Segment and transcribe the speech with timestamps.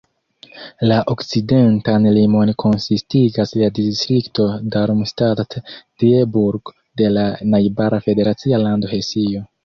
[0.91, 9.43] La okcidentan limon konsistigas la distrikto Darmstadt-Dieburg de la najbara federacia lando Hesio.